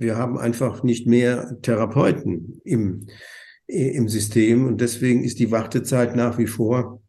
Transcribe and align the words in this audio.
wir 0.00 0.16
haben 0.16 0.38
einfach 0.38 0.82
nicht 0.82 1.06
mehr 1.06 1.58
Therapeuten 1.62 2.60
im, 2.64 3.06
im 3.66 4.08
System 4.08 4.66
und 4.66 4.80
deswegen 4.80 5.22
ist 5.22 5.38
die 5.38 5.50
Wartezeit 5.50 6.16
nach 6.16 6.38
wie 6.38 6.46
vor 6.46 7.02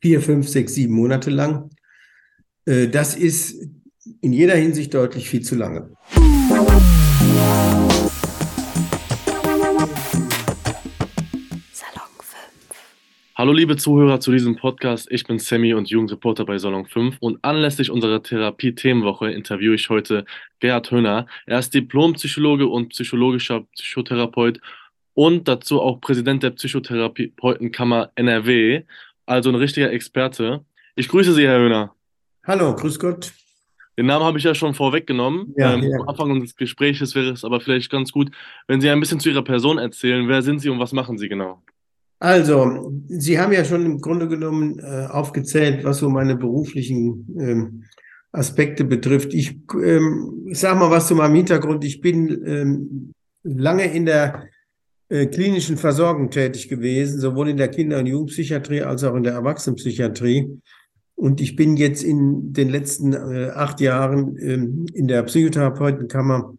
vier, 0.00 0.20
fünf, 0.20 0.48
sechs, 0.48 0.74
sieben 0.74 0.94
Monate 0.94 1.30
lang. 1.30 1.70
Äh, 2.66 2.88
das 2.88 3.16
ist 3.16 3.56
in 4.20 4.32
jeder 4.32 4.54
Hinsicht 4.54 4.94
deutlich 4.94 5.28
viel 5.28 5.42
zu 5.42 5.54
lange. 5.54 5.90
Hallo 13.44 13.52
liebe 13.52 13.76
Zuhörer 13.76 14.20
zu 14.20 14.32
diesem 14.32 14.56
Podcast. 14.56 15.06
Ich 15.10 15.26
bin 15.26 15.38
Sammy 15.38 15.74
und 15.74 15.90
Jugendreporter 15.90 16.46
bei 16.46 16.56
Salon 16.56 16.86
5 16.86 17.18
und 17.20 17.44
anlässlich 17.44 17.90
unserer 17.90 18.22
Therapie-Themenwoche 18.22 19.30
interviewe 19.30 19.74
ich 19.74 19.90
heute 19.90 20.24
Gerhard 20.60 20.90
Höhner. 20.90 21.26
Er 21.44 21.58
ist 21.58 21.74
Diplompsychologe 21.74 22.66
und 22.66 22.88
psychologischer 22.88 23.66
Psychotherapeut 23.74 24.62
und 25.12 25.46
dazu 25.46 25.82
auch 25.82 26.00
Präsident 26.00 26.42
der 26.42 26.52
Psychotherapeutenkammer 26.52 28.12
NRW, 28.14 28.84
also 29.26 29.50
ein 29.50 29.56
richtiger 29.56 29.92
Experte. 29.92 30.64
Ich 30.94 31.08
grüße 31.08 31.34
Sie, 31.34 31.46
Herr 31.46 31.58
Höhner. 31.58 31.94
Hallo, 32.46 32.74
grüß 32.74 32.98
Gott. 32.98 33.30
Den 33.98 34.06
Namen 34.06 34.24
habe 34.24 34.38
ich 34.38 34.44
ja 34.44 34.54
schon 34.54 34.72
vorweggenommen. 34.72 35.52
Ja, 35.58 35.74
ähm, 35.74 35.82
ja. 35.82 35.98
Am 36.00 36.08
Anfang 36.08 36.40
des 36.40 36.56
Gesprächs 36.56 37.14
wäre 37.14 37.32
es 37.32 37.44
aber 37.44 37.60
vielleicht 37.60 37.90
ganz 37.90 38.10
gut, 38.10 38.30
wenn 38.68 38.80
Sie 38.80 38.88
ein 38.88 39.00
bisschen 39.00 39.20
zu 39.20 39.28
Ihrer 39.28 39.44
Person 39.44 39.76
erzählen. 39.76 40.28
Wer 40.28 40.40
sind 40.40 40.60
Sie 40.60 40.70
und 40.70 40.78
was 40.78 40.92
machen 40.92 41.18
Sie 41.18 41.28
genau? 41.28 41.62
Also, 42.18 42.92
Sie 43.08 43.38
haben 43.38 43.52
ja 43.52 43.64
schon 43.64 43.84
im 43.84 44.00
Grunde 44.00 44.28
genommen 44.28 44.78
äh, 44.78 45.06
aufgezählt, 45.06 45.84
was 45.84 45.98
so 45.98 46.08
meine 46.08 46.36
beruflichen 46.36 47.26
ähm, 47.38 47.84
Aspekte 48.32 48.84
betrifft. 48.84 49.34
Ich, 49.34 49.58
ähm, 49.82 50.48
sage 50.52 50.78
mal 50.78 50.90
was 50.90 51.08
zu 51.08 51.14
meinem 51.14 51.34
Hintergrund. 51.34 51.84
Ich 51.84 52.00
bin 52.00 52.42
ähm, 52.46 53.12
lange 53.42 53.92
in 53.92 54.06
der 54.06 54.48
äh, 55.08 55.26
klinischen 55.26 55.76
Versorgung 55.76 56.30
tätig 56.30 56.68
gewesen, 56.68 57.20
sowohl 57.20 57.50
in 57.50 57.56
der 57.56 57.68
Kinder- 57.68 57.98
und 57.98 58.06
Jugendpsychiatrie 58.06 58.82
als 58.82 59.04
auch 59.04 59.14
in 59.14 59.22
der 59.22 59.34
Erwachsenenpsychiatrie. 59.34 60.60
Und 61.14 61.40
ich 61.40 61.54
bin 61.54 61.76
jetzt 61.76 62.02
in 62.02 62.52
den 62.52 62.70
letzten 62.70 63.12
äh, 63.12 63.50
acht 63.54 63.80
Jahren 63.80 64.36
ähm, 64.38 64.86
in 64.94 65.06
der 65.06 65.22
Psychotherapeutenkammer 65.22 66.54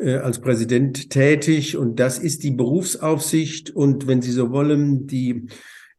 als 0.00 0.40
Präsident 0.40 1.10
tätig 1.10 1.76
und 1.76 2.00
das 2.00 2.18
ist 2.18 2.42
die 2.42 2.50
Berufsaufsicht 2.50 3.70
und 3.70 4.06
wenn 4.06 4.22
Sie 4.22 4.32
so 4.32 4.50
wollen, 4.50 5.06
die 5.06 5.46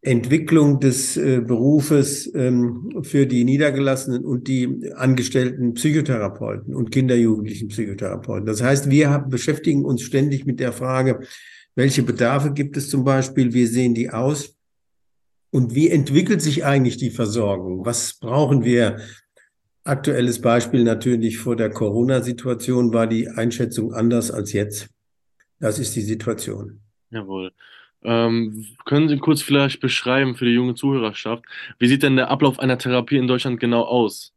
Entwicklung 0.04 0.80
des 0.80 1.16
äh, 1.16 1.42
Berufes 1.42 2.32
ähm, 2.34 3.02
für 3.04 3.28
die 3.28 3.44
Niedergelassenen 3.44 4.26
und 4.26 4.48
die 4.48 4.92
angestellten 4.96 5.76
Psychotherapeuten 5.76 6.74
und 6.74 6.90
Kinderjugendlichen 6.90 7.68
Psychotherapeuten. 7.68 8.48
Das 8.48 8.64
heißt, 8.64 8.90
wir 8.90 9.26
beschäftigen 9.30 9.86
uns 9.86 10.02
ständig 10.02 10.46
mit 10.46 10.60
der 10.60 10.74
Frage, 10.74 11.20
welche 11.76 12.02
Bedarfe 12.02 12.52
gibt 12.52 12.78
es 12.78 12.90
zum 12.90 13.04
Beispiel, 13.04 13.54
wie 13.54 13.68
sehen 13.68 13.94
die 13.94 14.10
aus 14.10 14.56
und 15.52 15.76
wie 15.76 15.90
entwickelt 15.90 16.42
sich 16.42 16.66
eigentlich 16.66 16.98
die 16.98 17.12
Versorgung? 17.12 17.86
Was 17.86 18.18
brauchen 18.20 18.64
wir 18.64 18.98
Aktuelles 19.84 20.40
Beispiel 20.40 20.84
natürlich 20.84 21.40
vor 21.40 21.56
der 21.56 21.72
Corona-Situation 21.72 22.94
war 22.94 23.08
die 23.08 23.28
Einschätzung 23.28 23.94
anders 23.94 24.30
als 24.30 24.54
jetzt. 24.54 24.90
Das 25.60 25.80
ist 25.80 25.96
die 25.96 26.02
Situation. 26.02 26.82
Jawohl. 27.10 27.52
Ähm, 28.04 28.66
können 28.86 29.10
Sie 29.10 29.18
kurz 29.18 29.42
vielleicht 29.42 29.80
beschreiben 29.80 30.36
für 30.36 30.46
die 30.46 30.54
junge 30.54 30.76
Zuhörerschaft, 30.76 31.44
wie 31.80 31.88
sieht 31.88 32.04
denn 32.04 32.16
der 32.16 32.30
Ablauf 32.30 32.60
einer 32.60 32.78
Therapie 32.78 33.18
in 33.18 33.28
Deutschland 33.28 33.60
genau 33.60 33.84
aus? 33.84 34.34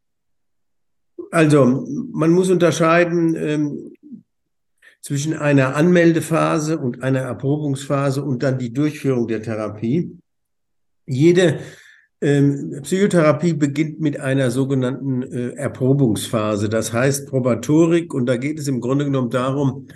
Also, 1.31 1.85
man 2.11 2.31
muss 2.31 2.49
unterscheiden 2.49 3.35
ähm, 3.35 3.93
zwischen 5.01 5.33
einer 5.33 5.75
Anmeldephase 5.75 6.77
und 6.77 7.01
einer 7.03 7.19
Erprobungsphase 7.19 8.23
und 8.23 8.43
dann 8.43 8.57
die 8.57 8.73
Durchführung 8.73 9.27
der 9.27 9.41
Therapie. 9.41 10.17
Jede 11.05 11.59
ähm, 12.21 12.79
Psychotherapie 12.81 13.53
beginnt 13.53 13.99
mit 13.99 14.19
einer 14.19 14.49
sogenannten 14.51 15.23
äh, 15.23 15.49
Erprobungsphase, 15.55 16.69
das 16.69 16.93
heißt 16.93 17.27
Probatorik. 17.27 18.13
Und 18.13 18.25
da 18.27 18.37
geht 18.37 18.59
es 18.59 18.67
im 18.67 18.81
Grunde 18.81 19.05
genommen 19.05 19.29
darum, 19.29 19.87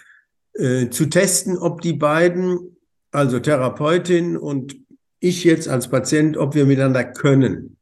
äh, 0.53 0.89
zu 0.89 1.05
testen, 1.05 1.57
ob 1.57 1.81
die 1.81 1.94
beiden, 1.94 2.77
also 3.11 3.39
Therapeutin 3.39 4.38
und 4.38 4.75
ich 5.19 5.44
jetzt 5.44 5.67
als 5.67 5.89
Patient, 5.89 6.38
ob 6.38 6.55
wir 6.55 6.66
miteinander 6.66 7.03
können. 7.03 7.77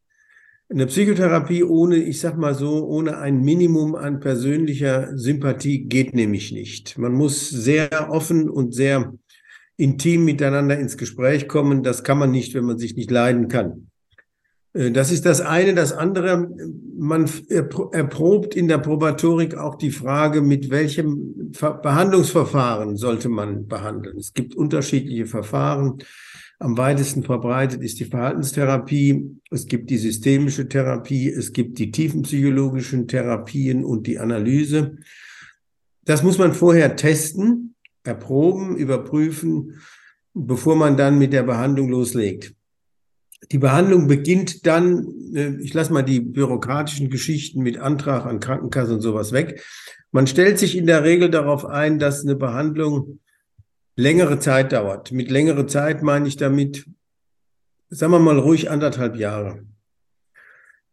Eine 0.69 0.85
Psychotherapie 0.85 1.63
ohne, 1.63 1.95
ich 1.95 2.19
sag 2.19 2.37
mal 2.37 2.53
so, 2.53 2.85
ohne 2.85 3.17
ein 3.17 3.41
Minimum 3.41 3.95
an 3.95 4.19
persönlicher 4.19 5.17
Sympathie 5.17 5.85
geht 5.85 6.13
nämlich 6.13 6.51
nicht. 6.51 6.97
Man 6.97 7.13
muss 7.13 7.49
sehr 7.49 8.09
offen 8.11 8.49
und 8.49 8.75
sehr 8.75 9.13
intim 9.77 10.25
miteinander 10.25 10.77
ins 10.77 10.97
Gespräch 10.97 11.47
kommen. 11.47 11.83
Das 11.83 12.03
kann 12.03 12.17
man 12.17 12.31
nicht, 12.31 12.53
wenn 12.53 12.65
man 12.65 12.77
sich 12.77 12.95
nicht 12.95 13.11
leiden 13.11 13.47
kann. 13.47 13.87
Äh, 14.73 14.91
das 14.91 15.11
ist 15.11 15.25
das 15.25 15.41
eine. 15.41 15.73
Das 15.73 15.93
andere, 15.93 16.49
man 16.97 17.29
erprobt 17.49 18.55
in 18.55 18.67
der 18.67 18.77
Probatorik 18.77 19.55
auch 19.55 19.75
die 19.75 19.91
Frage, 19.91 20.41
mit 20.41 20.69
welchem 20.69 21.51
Behandlungsverfahren 21.51 22.97
sollte 22.97 23.29
man 23.29 23.67
behandeln. 23.67 24.17
Es 24.17 24.33
gibt 24.33 24.55
unterschiedliche 24.55 25.25
Verfahren. 25.25 25.99
Am 26.59 26.75
weitesten 26.75 27.23
verbreitet 27.23 27.83
ist 27.83 27.99
die 27.99 28.05
Verhaltenstherapie. 28.05 29.39
Es 29.51 29.67
gibt 29.67 29.91
die 29.91 29.97
systemische 29.97 30.67
Therapie. 30.67 31.29
Es 31.29 31.53
gibt 31.53 31.77
die 31.77 31.91
tiefenpsychologischen 31.91 33.07
Therapien 33.07 33.85
und 33.85 34.07
die 34.07 34.17
Analyse. 34.17 34.97
Das 36.03 36.23
muss 36.23 36.39
man 36.39 36.53
vorher 36.53 36.95
testen, 36.95 37.75
erproben, 38.03 38.75
überprüfen, 38.75 39.79
bevor 40.33 40.75
man 40.75 40.97
dann 40.97 41.19
mit 41.19 41.31
der 41.31 41.43
Behandlung 41.43 41.89
loslegt. 41.89 42.56
Die 43.51 43.59
Behandlung 43.59 44.07
beginnt 44.07 44.65
dann, 44.65 45.07
äh, 45.33 45.55
ich 45.61 45.73
lasse 45.73 45.93
mal 45.93 46.01
die 46.01 46.19
bürokratischen 46.19 47.09
Geschichten 47.09 47.61
mit 47.61 47.77
Antrag 47.77 48.25
an 48.25 48.39
Krankenkasse 48.39 48.95
und 48.95 49.01
sowas 49.01 49.31
weg. 49.31 49.63
Man 50.11 50.27
stellt 50.27 50.57
sich 50.57 50.75
in 50.75 50.87
der 50.87 51.03
Regel 51.03 51.29
darauf 51.29 51.65
ein, 51.65 51.99
dass 51.99 52.23
eine 52.23 52.35
Behandlung 52.35 53.19
längere 53.95 54.39
Zeit 54.39 54.71
dauert. 54.71 55.11
Mit 55.11 55.29
längere 55.29 55.67
Zeit 55.67 56.01
meine 56.01 56.27
ich 56.27 56.37
damit, 56.37 56.85
sagen 57.89 58.11
wir 58.11 58.19
mal 58.19 58.39
ruhig 58.39 58.69
anderthalb 58.69 59.15
Jahre. 59.17 59.63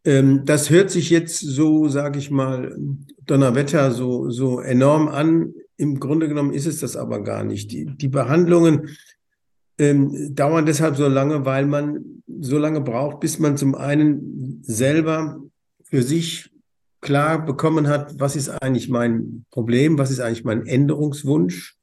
Ähm, 0.04 0.44
das 0.44 0.70
hört 0.70 0.90
sich 0.90 1.10
jetzt 1.10 1.38
so, 1.38 1.88
sage 1.88 2.18
ich 2.18 2.30
mal, 2.30 2.76
Donnerwetter 3.24 3.90
so, 3.90 4.30
so 4.30 4.60
enorm 4.60 5.08
an. 5.08 5.54
Im 5.76 5.98
Grunde 5.98 6.28
genommen 6.28 6.52
ist 6.52 6.66
es 6.66 6.80
das 6.80 6.96
aber 6.96 7.22
gar 7.22 7.42
nicht. 7.42 7.72
Die, 7.72 7.86
die 7.86 8.08
Behandlungen 8.08 8.90
ähm, 9.78 10.34
dauern 10.34 10.66
deshalb 10.66 10.96
so 10.96 11.08
lange, 11.08 11.44
weil 11.44 11.66
man 11.66 12.22
so 12.40 12.58
lange 12.58 12.80
braucht, 12.80 13.20
bis 13.20 13.38
man 13.38 13.56
zum 13.56 13.74
einen 13.74 14.62
selber 14.62 15.40
für 15.84 16.02
sich 16.02 16.50
klar 17.00 17.44
bekommen 17.44 17.88
hat, 17.88 18.18
was 18.18 18.34
ist 18.34 18.48
eigentlich 18.48 18.88
mein 18.88 19.44
Problem, 19.50 19.98
was 19.98 20.10
ist 20.10 20.20
eigentlich 20.20 20.44
mein 20.44 20.66
Änderungswunsch. 20.66 21.76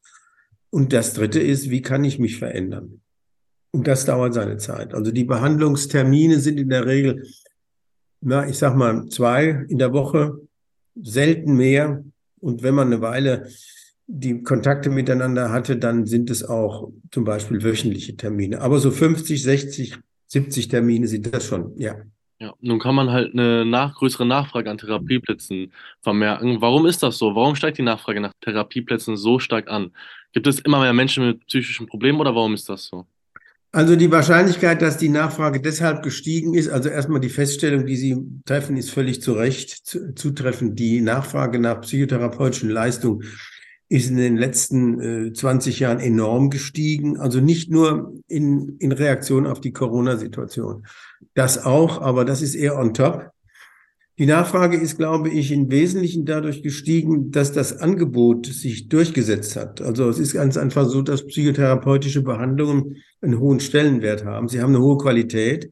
Und 0.70 0.94
das 0.94 1.14
Dritte 1.14 1.40
ist, 1.40 1.70
wie 1.70 1.82
kann 1.82 2.04
ich 2.04 2.18
mich 2.18 2.40
verändern? 2.40 3.02
Und 3.72 3.88
das 3.88 4.06
dauert 4.06 4.34
seine 4.34 4.58
Zeit. 4.58 4.94
Also 4.94 5.12
die 5.12 5.24
Behandlungstermine 5.24 6.40
sind 6.40 6.60
in 6.60 6.70
der 6.70 6.86
Regel, 6.86 7.26
na, 8.22 8.48
ich 8.48 8.58
sag 8.58 8.76
mal, 8.76 9.08
zwei 9.08 9.66
in 9.70 9.78
der 9.78 9.94
Woche, 9.94 10.40
selten 11.02 11.56
mehr. 11.56 12.04
Und 12.40 12.64
wenn 12.64 12.76
man 12.76 12.88
eine 12.88 13.02
Weile 13.02 13.48
die 14.14 14.44
Kontakte 14.44 14.90
miteinander 14.90 15.52
hatte, 15.52 15.78
dann 15.78 16.06
sind 16.06 16.30
es 16.30 16.44
auch 16.44 16.92
zum 17.12 17.24
Beispiel 17.24 17.64
wöchentliche 17.64 18.18
Termine. 18.18 18.60
Aber 18.62 18.80
so 18.80 18.92
50, 18.92 19.42
60, 19.42 19.98
70 20.28 20.68
Termine 20.68 21.08
sind 21.08 21.34
das 21.34 21.46
schon, 21.46 21.78
ja. 21.78 21.96
Ja, 22.40 22.54
nun 22.60 22.80
kann 22.80 22.96
man 22.96 23.12
halt 23.12 23.34
eine 23.34 23.66
nach, 23.66 23.96
größere 23.96 24.26
Nachfrage 24.26 24.70
an 24.70 24.80
Therapieplätzen 24.80 25.72
vermerken. 26.02 26.60
Warum 26.60 26.88
ist 26.88 27.04
das 27.04 27.20
so? 27.20 27.36
Warum 27.36 27.56
steigt 27.56 27.78
die 27.78 27.84
Nachfrage 27.84 28.20
nach 28.20 28.34
Therapieplätzen 28.42 29.16
so 29.16 29.38
stark 29.38 29.70
an? 29.70 29.92
Gibt 30.34 30.48
es 30.48 30.60
immer 30.60 30.80
mehr 30.80 30.94
Menschen 30.94 31.28
mit 31.28 31.46
psychischen 31.46 31.86
Problemen 31.86 32.20
oder 32.20 32.34
warum 32.34 32.56
ist 32.56 32.68
das 32.68 32.86
so? 32.86 33.06
Also 33.72 33.96
die 33.96 34.12
Wahrscheinlichkeit, 34.12 34.82
dass 34.82 34.98
die 34.98 35.08
Nachfrage 35.08 35.62
deshalb 35.62 36.04
gestiegen 36.04 36.56
ist, 36.56 36.68
also 36.68 36.90
erstmal 36.90 37.22
die 37.22 37.30
Feststellung, 37.30 37.86
die 37.86 37.96
Sie 37.96 38.18
treffen, 38.46 38.76
ist 38.76 38.90
völlig 38.90 39.22
zu 39.22 39.34
Recht 39.34 39.86
zutreffend. 40.18 40.78
Die 40.78 41.00
Nachfrage 41.00 41.60
nach 41.60 41.80
psychotherapeutischen 41.82 42.70
Leistungen 42.70 43.24
ist 43.92 44.10
in 44.10 44.16
den 44.16 44.38
letzten 44.38 45.28
äh, 45.28 45.34
20 45.34 45.80
Jahren 45.82 46.00
enorm 46.00 46.50
gestiegen. 46.50 47.18
Also 47.18 47.42
nicht 47.42 47.70
nur 47.70 48.14
in, 48.30 48.78
in 48.80 48.94
Reaktion 48.94 49.46
auf 49.46 49.60
die 49.60 49.74
Corona-Situation. 49.74 50.88
Das 51.34 51.66
auch, 51.66 52.02
aber 52.02 52.24
das 52.24 52.42
ist 52.42 52.56
eher 52.56 52.80
on 52.80 52.94
top. 52.94 53.32
Die 54.18 54.28
Nachfrage 54.28 54.78
ist, 54.78 54.98
glaube 54.98 55.28
ich, 55.30 55.52
im 55.52 55.70
Wesentlichen 55.70 56.24
dadurch 56.24 56.64
gestiegen, 56.64 57.32
dass 57.32 57.52
das 57.52 57.80
Angebot 57.80 58.46
sich 58.46 58.88
durchgesetzt 58.88 59.58
hat. 59.58 59.82
Also 59.82 60.08
es 60.08 60.20
ist 60.20 60.36
ganz 60.36 60.56
einfach 60.56 60.88
so, 60.88 61.02
dass 61.02 61.28
psychotherapeutische 61.28 62.22
Behandlungen 62.22 62.96
einen 63.20 63.40
hohen 63.40 63.60
Stellenwert 63.60 64.24
haben. 64.24 64.48
Sie 64.48 64.62
haben 64.62 64.74
eine 64.74 64.84
hohe 64.84 65.00
Qualität 65.00 65.70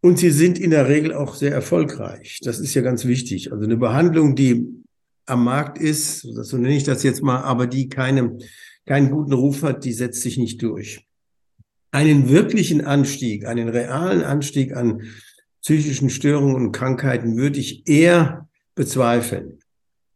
und 0.00 0.20
sie 0.20 0.30
sind 0.30 0.60
in 0.60 0.70
der 0.70 0.88
Regel 0.88 1.12
auch 1.12 1.34
sehr 1.34 1.52
erfolgreich. 1.52 2.38
Das 2.44 2.60
ist 2.60 2.74
ja 2.74 2.82
ganz 2.82 3.04
wichtig. 3.04 3.50
Also 3.50 3.64
eine 3.64 3.76
Behandlung, 3.76 4.36
die 4.36 4.83
am 5.26 5.44
Markt 5.44 5.78
ist, 5.78 6.20
so 6.20 6.56
nenne 6.56 6.76
ich 6.76 6.84
das 6.84 7.02
jetzt 7.02 7.22
mal, 7.22 7.42
aber 7.42 7.66
die 7.66 7.88
keine, 7.88 8.38
keinen 8.86 9.10
guten 9.10 9.32
Ruf 9.32 9.62
hat, 9.62 9.84
die 9.84 9.92
setzt 9.92 10.22
sich 10.22 10.38
nicht 10.38 10.62
durch. 10.62 11.06
Einen 11.90 12.28
wirklichen 12.28 12.84
Anstieg, 12.84 13.46
einen 13.46 13.68
realen 13.68 14.22
Anstieg 14.22 14.76
an 14.76 15.02
psychischen 15.62 16.10
Störungen 16.10 16.56
und 16.56 16.72
Krankheiten 16.72 17.36
würde 17.36 17.58
ich 17.58 17.88
eher 17.88 18.48
bezweifeln. 18.74 19.60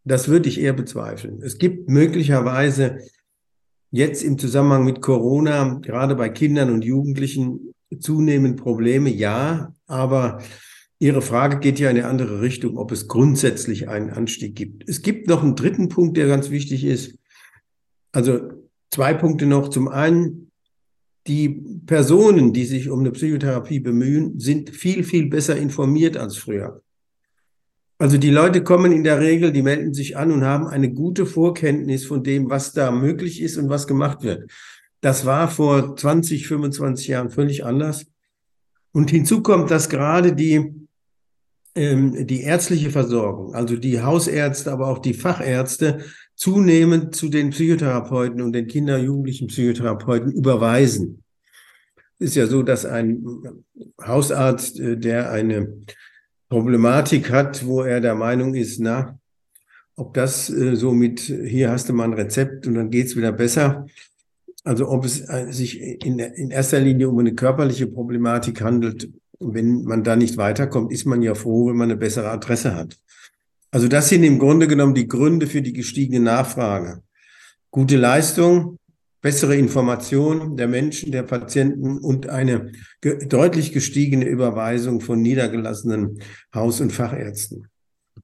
Das 0.05 0.29
würde 0.29 0.49
ich 0.49 0.61
eher 0.61 0.73
bezweifeln. 0.73 1.41
Es 1.43 1.59
gibt 1.59 1.89
möglicherweise 1.89 2.99
jetzt 3.91 4.23
im 4.23 4.39
Zusammenhang 4.39 4.85
mit 4.85 5.01
Corona, 5.01 5.79
gerade 5.83 6.17
bei 6.17 6.29
Kindern 6.29 6.71
und 6.71 6.85
Jugendlichen, 6.85 7.73
zunehmend 7.99 8.59
Probleme, 8.59 9.09
ja, 9.09 9.75
aber 9.87 10.43
Ihre 11.01 11.23
Frage 11.23 11.61
geht 11.61 11.79
ja 11.79 11.91
in 11.91 11.97
eine 11.97 12.09
andere 12.09 12.41
Richtung, 12.41 12.77
ob 12.77 12.91
es 12.91 13.07
grundsätzlich 13.07 13.89
einen 13.89 14.11
Anstieg 14.11 14.57
gibt. 14.57 14.89
Es 14.89 15.03
gibt 15.03 15.29
noch 15.29 15.43
einen 15.43 15.55
dritten 15.55 15.89
Punkt, 15.89 16.17
der 16.17 16.27
ganz 16.27 16.51
wichtig 16.51 16.85
ist. 16.85 17.17
Also 18.11 18.51
zwei 18.91 19.15
Punkte 19.15 19.47
noch. 19.47 19.69
Zum 19.69 19.87
einen, 19.87 20.51
die 21.29 21.51
Personen, 21.87 22.53
die 22.53 22.65
sich 22.65 22.91
um 22.91 23.01
eine 23.01 23.13
Psychotherapie 23.13 23.79
bemühen, 23.79 24.41
sind 24.41 24.71
viel, 24.71 25.05
viel 25.05 25.29
besser 25.29 25.57
informiert 25.57 26.17
als 26.17 26.37
früher. 26.37 26.83
Also 27.99 28.17
die 28.17 28.31
Leute 28.31 28.65
kommen 28.65 28.93
in 28.93 29.05
der 29.05 29.21
Regel, 29.21 29.53
die 29.53 29.63
melden 29.63 29.95
sich 29.95 30.17
an 30.17 30.33
und 30.33 30.45
haben 30.45 30.67
eine 30.67 30.93
gute 30.93 31.27
Vorkenntnis 31.27 32.05
von 32.05 32.25
dem, 32.25 32.49
was 32.51 32.73
da 32.73 32.91
möglich 32.91 33.41
ist 33.41 33.57
und 33.57 33.69
was 33.69 33.87
gemacht 33.87 34.23
wird. 34.23 34.51
Das 35.01 35.27
war 35.27 35.49
vor 35.49 35.97
20, 35.97 36.49
25 36.49 37.09
Jahren 37.09 37.31
völlig 37.31 37.65
anders. 37.65 38.07
Und 38.93 39.11
hinzu 39.11 39.43
kommt, 39.43 39.71
dass 39.71 39.89
gerade 39.89 40.35
die 40.35 40.88
ähm, 41.79 42.27
die 42.27 42.43
ärztliche 42.43 42.91
Versorgung, 42.91 43.55
also 43.55 43.77
die 43.77 44.03
Hausärzte, 44.03 44.73
aber 44.73 44.89
auch 44.89 44.99
die 44.99 45.15
Fachärzte, 45.15 45.99
zunehmend 46.35 47.15
zu 47.15 47.29
den 47.29 47.51
Psychotherapeuten 47.51 48.43
und 48.43 48.53
den 48.53 48.67
Kinder-, 48.67 48.99
Jugendlichen 48.99 49.47
Psychotherapeuten 49.47 50.33
überweisen. 50.33 51.23
Ist 52.19 52.35
ja 52.35 52.47
so, 52.47 52.63
dass 52.63 52.85
ein 52.85 53.25
Hausarzt, 54.05 54.81
äh, 54.81 54.97
der 54.97 55.31
eine 55.31 55.73
Problematik 56.49 57.31
hat, 57.31 57.65
wo 57.65 57.83
er 57.83 58.01
der 58.01 58.15
Meinung 58.15 58.55
ist, 58.55 58.81
na, 58.81 59.19
ob 59.95 60.15
das 60.15 60.51
äh, 60.51 60.75
so 60.75 60.93
mit, 60.93 61.21
hier 61.21 61.71
hast 61.71 61.89
du 61.89 61.93
mal 61.93 62.05
ein 62.05 62.15
Rezept 62.15 62.67
und 62.67 62.75
dann 62.75 62.91
geht's 62.91 63.17
wieder 63.17 63.33
besser. 63.33 63.87
Also 64.65 64.89
ob 64.89 65.05
es 65.05 65.29
äh, 65.29 65.47
sich 65.51 65.81
in, 65.81 66.19
erster 66.51 66.81
Linie 66.81 67.09
um 67.09 67.19
eine 67.19 67.35
körperliche 67.35 67.87
Problematik 67.87 68.63
handelt 68.63 69.09
wenn 69.41 69.85
man 69.85 70.05
da 70.05 70.17
nicht 70.17 70.37
weiterkommt, 70.37 70.93
ist 70.93 71.07
man 71.07 71.23
ja 71.23 71.35
froh, 71.35 71.69
wenn 71.69 71.77
man 71.77 71.91
eine 71.91 71.99
bessere 71.99 72.31
Adresse 72.31 72.75
hat. 72.75 72.97
Also 73.71 73.89
das 73.89 74.09
sind 74.09 74.25
im 74.25 74.39
Grunde 74.39 74.67
genommen 74.67 74.95
die 74.95 75.09
Gründe 75.09 75.47
für 75.47 75.63
die 75.63 75.73
gestiegene 75.73 76.21
Nachfrage. 76.21 77.03
Gute 77.71 77.97
Leistung, 77.97 78.79
bessere 79.21 79.57
Information 79.57 80.57
der 80.57 80.69
Menschen, 80.69 81.13
der 81.13 81.23
Patienten 81.23 81.99
und 81.99 82.29
eine 82.29 82.73
ge 83.01 83.27
deutlich 83.27 83.73
gestiegene 83.73 84.25
Überweisung 84.25 85.01
von 85.01 85.21
niedergelassenen 85.21 86.21
Haus- 86.55 86.81
und 86.81 86.93
Fachärzten. 86.93 87.69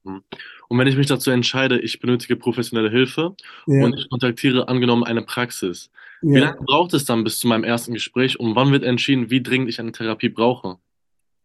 Mhm. 0.04 0.22
Und 0.68 0.78
wenn 0.78 0.88
ich 0.88 0.96
mich 0.96 1.06
dazu 1.06 1.30
entscheide, 1.30 1.78
ich 1.78 2.00
benötige 2.00 2.36
professionelle 2.36 2.90
Hilfe 2.90 3.34
ja. 3.66 3.84
und 3.84 3.98
ich 3.98 4.08
kontaktiere 4.08 4.68
angenommen 4.68 5.04
eine 5.04 5.22
Praxis, 5.22 5.90
ja. 6.22 6.34
wie 6.34 6.38
lange 6.38 6.58
braucht 6.64 6.94
es 6.94 7.04
dann 7.04 7.22
bis 7.22 7.38
zu 7.38 7.48
meinem 7.48 7.64
ersten 7.64 7.92
Gespräch 7.92 8.40
und 8.40 8.56
wann 8.56 8.72
wird 8.72 8.82
entschieden, 8.82 9.30
wie 9.30 9.42
dringend 9.42 9.68
ich 9.68 9.80
eine 9.80 9.92
Therapie 9.92 10.30
brauche? 10.30 10.78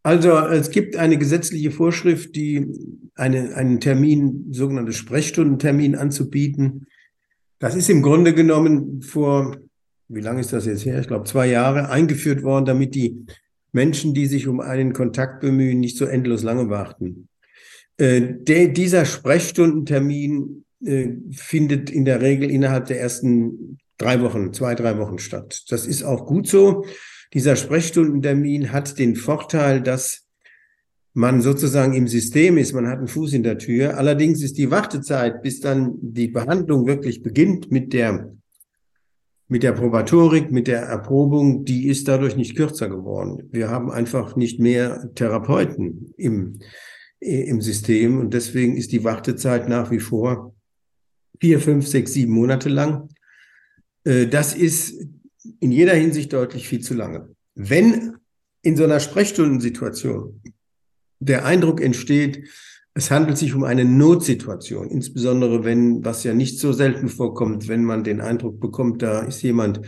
Also 0.04 0.38
es 0.38 0.72
gibt 0.72 0.96
eine 0.96 1.18
gesetzliche 1.18 1.72
Vorschrift, 1.72 2.36
die 2.36 2.68
eine, 3.16 3.56
einen 3.56 3.80
Termin, 3.80 4.48
sogenanntes 4.52 4.96
Sprechstundentermin 4.96 5.96
anzubieten. 5.96 6.88
Das 7.60 7.76
ist 7.76 7.90
im 7.90 8.02
Grunde 8.02 8.34
genommen 8.34 9.02
vor, 9.02 9.58
wie 10.08 10.22
lange 10.22 10.40
ist 10.40 10.54
das 10.54 10.66
jetzt 10.66 10.86
her? 10.86 11.00
Ich 11.00 11.08
glaube 11.08 11.26
zwei 11.26 11.48
Jahre 11.48 11.90
eingeführt 11.90 12.44
worden, 12.44 12.66
damit 12.66 12.96
die 12.96 13.26
Menschen, 13.72 14.14
die 14.14 14.26
sich 14.26 14.48
um 14.48 14.62
einen 14.62 14.94
Kontakt 14.94 15.42
bemühen, 15.42 15.80
nicht 15.80 15.98
so 15.98 16.06
endlos 16.06 16.44
lange 16.44 16.70
warten. 16.70 17.28
Äh, 17.98 18.22
der, 18.40 18.70
dieser 18.70 19.06
Sprechstundentermin 19.06 20.64
äh, 20.84 21.10
findet 21.32 21.90
in 21.90 22.06
der 22.06 22.22
Regel 22.22 22.50
innerhalb 22.50 22.86
der 22.86 23.02
ersten 23.02 23.78
drei 23.98 24.22
Wochen, 24.22 24.54
zwei, 24.54 24.76
drei 24.76 24.98
Wochen 24.98 25.20
statt. 25.20 25.66
Das 25.70 25.86
ist 25.86 26.04
auch 26.04 26.26
gut 26.26 26.48
so. 26.48 26.86
Dieser 27.34 27.56
Sprechstundentermin 27.56 28.72
hat 28.72 28.98
den 28.98 29.16
Vorteil, 29.16 29.82
dass 29.82 30.26
man 31.14 31.42
sozusagen 31.42 31.94
im 31.94 32.08
System 32.08 32.58
ist, 32.58 32.74
man 32.74 32.88
hat 32.88 33.00
einen 33.00 33.08
Fuß 33.08 33.34
in 33.34 33.44
der 33.44 33.58
Tür. 33.58 33.98
Allerdings 33.98 34.42
ist 34.42 34.58
die 34.58 34.72
Wartezeit, 34.72 35.42
bis 35.42 35.60
dann 35.60 35.96
die 36.02 36.28
Behandlung 36.28 36.88
wirklich 36.88 37.22
beginnt 37.22 37.72
mit 37.72 37.94
der, 37.94 38.34
mit 39.48 39.64
der 39.64 39.74
Probatorik, 39.74 40.52
mit 40.52 40.68
der 40.68 40.84
Erprobung, 40.84 41.66
die 41.66 41.88
ist 41.88 42.08
dadurch 42.08 42.36
nicht 42.36 42.56
kürzer 42.56 42.90
geworden. 42.90 43.50
Wir 43.52 43.70
haben 43.70 43.92
einfach 43.92 44.36
nicht 44.36 44.60
mehr 44.60 45.12
Therapeuten 45.16 46.14
im, 46.18 46.60
im 47.20 47.62
System 47.62 48.20
und 48.20 48.34
deswegen 48.34 48.78
ist 48.78 48.92
die 48.92 49.04
Wartezeit 49.04 49.68
nach 49.68 49.92
wie 49.92 50.00
vor 50.00 50.56
vier, 51.42 51.60
fünf, 51.60 51.88
sechs, 51.88 52.14
sieben 52.14 52.34
Monate 52.34 52.70
lang. 52.70 53.10
Äh, 54.04 54.28
das 54.28 54.56
ist 54.56 55.08
in 55.60 55.72
jeder 55.72 55.94
Hinsicht 55.94 56.34
deutlich 56.34 56.68
viel 56.68 56.82
zu 56.82 56.94
lange. 56.94 57.30
Wenn 57.56 58.18
in 58.62 58.76
so 58.76 58.84
einer 58.84 59.00
Sprechstundensituation 59.00 60.42
der 61.20 61.46
Eindruck 61.46 61.82
entsteht, 61.82 62.48
es 62.94 63.12
handelt 63.12 63.38
sich 63.38 63.54
um 63.54 63.64
eine 63.64 63.86
Notsituation, 63.86 64.90
insbesondere 64.90 65.64
wenn, 65.64 66.04
was 66.04 66.24
ja 66.24 66.34
nicht 66.34 66.60
so 66.60 66.74
selten 66.74 67.08
vorkommt, 67.08 67.68
wenn 67.68 67.86
man 67.86 68.04
den 68.04 68.20
Eindruck 68.20 68.60
bekommt, 68.60 69.02
da 69.02 69.22
ist 69.22 69.42
jemand 69.42 69.82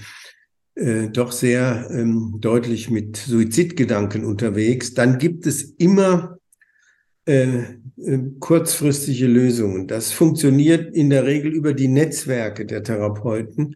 äh, 0.75 1.09
doch 1.09 1.31
sehr 1.31 1.89
ähm, 1.91 2.37
deutlich 2.39 2.89
mit 2.89 3.17
Suizidgedanken 3.17 4.23
unterwegs, 4.23 4.93
dann 4.93 5.17
gibt 5.17 5.45
es 5.45 5.63
immer 5.77 6.37
äh, 7.25 7.63
äh, 7.97 8.19
kurzfristige 8.39 9.27
Lösungen. 9.27 9.87
Das 9.87 10.11
funktioniert 10.11 10.95
in 10.95 11.09
der 11.09 11.25
Regel 11.25 11.51
über 11.51 11.73
die 11.73 11.87
Netzwerke 11.87 12.65
der 12.65 12.83
Therapeuten 12.83 13.75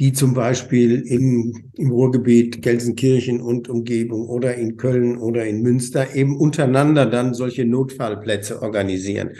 die 0.00 0.12
zum 0.12 0.34
Beispiel 0.34 1.00
im, 1.02 1.70
im 1.74 1.90
Ruhrgebiet, 1.90 2.62
Gelsenkirchen 2.62 3.40
und 3.40 3.68
Umgebung 3.68 4.28
oder 4.28 4.54
in 4.56 4.76
Köln 4.76 5.18
oder 5.18 5.46
in 5.46 5.62
Münster 5.62 6.14
eben 6.14 6.36
untereinander 6.36 7.06
dann 7.06 7.34
solche 7.34 7.64
Notfallplätze 7.64 8.60
organisieren. 8.60 9.30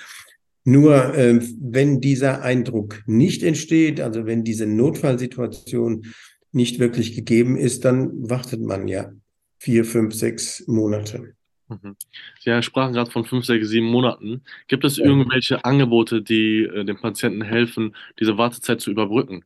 Nur 0.64 1.14
äh, 1.14 1.40
wenn 1.60 2.00
dieser 2.00 2.42
Eindruck 2.42 3.02
nicht 3.06 3.42
entsteht, 3.42 4.00
also 4.00 4.26
wenn 4.26 4.44
diese 4.44 4.66
Notfallsituation 4.66 6.06
nicht 6.52 6.79
wirklich 6.79 7.14
gegeben 7.14 7.56
ist, 7.56 7.84
dann 7.84 8.10
wartet 8.31 8.60
man 8.60 8.86
ja 8.86 9.12
vier, 9.58 9.84
fünf, 9.84 10.14
sechs 10.14 10.64
Monate. 10.69 11.34
Mhm. 11.69 11.96
Sie 12.40 12.62
sprachen 12.62 12.93
gerade 12.93 13.10
von 13.10 13.24
fünf, 13.24 13.44
sechs, 13.44 13.69
sieben 13.69 13.86
Monaten. 13.86 14.43
Gibt 14.69 14.84
es 14.84 14.98
irgendwelche 14.98 15.64
Angebote, 15.64 16.22
die 16.22 16.62
äh, 16.62 16.84
den 16.84 16.96
Patienten 16.96 17.43
helfen, 17.43 17.96
diese 18.20 18.38
Wartezeit 18.38 18.81
zu 18.81 18.90
überbrücken? 18.90 19.44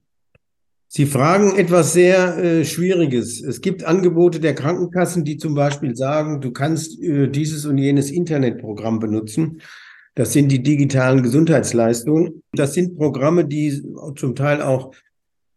Sie 0.91 1.05
fragen 1.05 1.55
etwas 1.57 1.93
sehr 1.93 2.39
äh, 2.39 2.65
Schwieriges. 2.65 3.43
Es 3.43 3.61
gibt 3.61 3.85
Angebote 3.85 4.41
der 4.41 4.55
Krankenkassen, 4.55 5.23
die 5.23 5.37
zum 5.37 5.55
Beispiel 5.55 5.95
sagen, 5.95 6.41
du 6.41 6.51
kannst 6.51 6.99
äh, 7.03 7.29
dieses 7.29 7.67
und 7.67 7.77
jenes 7.77 8.11
Internetprogramm 8.11 8.99
benutzen. 8.99 9.61
Das 10.15 10.33
sind 10.33 10.51
die 10.51 10.63
digitalen 10.63 11.23
Gesundheitsleistungen. 11.23 12.43
Das 12.53 12.73
sind 12.73 12.97
Programme, 12.97 13.45
die 13.45 13.83
zum 14.17 14.35
Teil 14.35 14.63
auch 14.63 14.93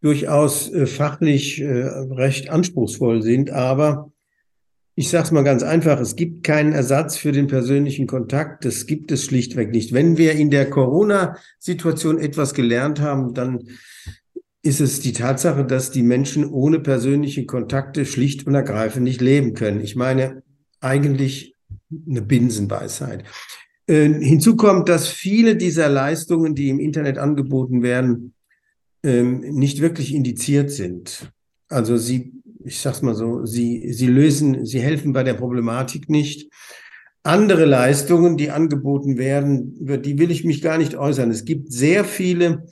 durchaus 0.02 0.70
äh, 0.72 0.86
fachlich 0.86 1.62
äh, 1.62 1.66
recht 1.66 2.50
anspruchsvoll 2.50 3.22
sind. 3.22 3.52
Aber 3.52 4.12
ich 4.96 5.10
sage 5.10 5.24
es 5.24 5.32
mal 5.32 5.44
ganz 5.44 5.64
einfach, 5.64 6.00
es 6.02 6.18
gibt 6.18 6.44
keinen 6.44 6.74
Ersatz 6.74 7.16
für 7.16 7.32
den 7.32 7.48
persönlichen 7.48 8.06
Kontakt. 8.06 8.66
Das 8.66 8.86
gibt 8.86 9.12
es 9.12 9.24
schlichtweg 9.24 9.72
nicht. 9.72 9.94
Wenn 9.94 10.18
wir 10.18 10.34
in 10.34 10.52
der 10.52 10.70
Corona-Situation 10.70 12.20
etwas 12.20 12.54
gelernt 12.54 13.00
haben, 13.00 13.34
dann 13.34 13.70
ist 14.64 14.80
es 14.80 15.00
die 15.00 15.14
Tatsache, 15.14 15.66
dass 15.66 15.92
die 15.92 16.04
Menschen 16.04 16.46
ohne 16.46 16.80
persönliche 16.80 17.46
Kontakte 17.46 18.06
schlicht 18.06 18.46
und 18.46 18.54
ergreifend 18.54 19.04
nicht 19.04 19.22
leben 19.22 19.54
können. 19.54 19.82
Ich 19.82 19.96
meine, 19.96 20.44
eigentlich 20.80 21.56
eine 22.08 22.22
Binsenweisheit. 22.22 23.24
Äh, 23.88 24.08
hinzu 24.08 24.56
kommt, 24.56 24.88
dass 24.88 25.08
viele 25.08 25.56
dieser 25.56 25.90
Leistungen, 25.90 26.54
die 26.54 26.70
im 26.70 26.80
Internet 26.80 27.18
angeboten 27.18 27.82
werden, 27.82 28.34
ähm, 29.04 29.40
nicht 29.40 29.82
wirklich 29.82 30.14
indiziert 30.14 30.70
sind. 30.70 31.32
Also 31.68 31.98
sie, 31.98 32.34
ich 32.64 32.80
sag's 32.80 33.02
mal 33.02 33.16
so, 33.16 33.46
sie, 33.46 33.92
sie 33.94 34.08
lösen, 34.08 34.66
sie 34.66 34.80
helfen 34.80 35.14
bei 35.14 35.24
der 35.24 35.34
Problematik 35.34 36.10
nicht. 36.10 36.52
Andere 37.24 37.66
Leistungen, 37.66 38.38
die 38.38 38.52
angeboten 38.52 39.18
werden, 39.18 39.76
über 39.80 39.98
die 39.98 40.20
will 40.20 40.32
ich 40.32 40.44
mich 40.44 40.62
gar 40.62 40.78
nicht 40.78 40.96
äußern. 40.96 41.32
Es 41.32 41.46
gibt 41.46 41.72
sehr 41.72 42.04
viele 42.04 42.66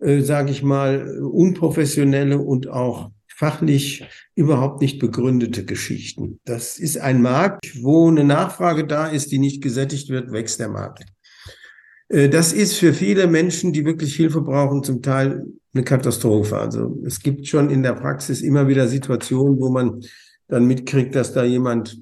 äh, 0.00 0.20
sage 0.20 0.50
ich 0.50 0.62
mal, 0.62 1.18
unprofessionelle 1.20 2.38
und 2.38 2.68
auch 2.68 3.10
fachlich 3.36 4.02
überhaupt 4.34 4.80
nicht 4.80 4.98
begründete 4.98 5.64
Geschichten. 5.64 6.40
Das 6.44 6.78
ist 6.78 6.98
ein 6.98 7.20
Markt, 7.20 7.82
wo 7.82 8.08
eine 8.08 8.24
Nachfrage 8.24 8.86
da 8.86 9.08
ist, 9.08 9.30
die 9.30 9.38
nicht 9.38 9.62
gesättigt 9.62 10.08
wird, 10.08 10.32
wächst 10.32 10.58
der 10.58 10.70
Markt. 10.70 11.04
Äh, 12.08 12.28
das 12.28 12.52
ist 12.52 12.76
für 12.76 12.94
viele 12.94 13.26
Menschen, 13.26 13.72
die 13.72 13.84
wirklich 13.84 14.16
Hilfe 14.16 14.40
brauchen, 14.40 14.82
zum 14.82 15.02
Teil 15.02 15.44
eine 15.74 15.84
Katastrophe. 15.84 16.56
Also 16.58 16.98
es 17.04 17.20
gibt 17.20 17.46
schon 17.46 17.70
in 17.70 17.82
der 17.82 17.92
Praxis 17.92 18.40
immer 18.40 18.68
wieder 18.68 18.88
Situationen, 18.88 19.60
wo 19.60 19.70
man 19.70 20.00
dann 20.48 20.66
mitkriegt, 20.66 21.14
dass 21.14 21.32
da 21.32 21.44
jemand, 21.44 22.00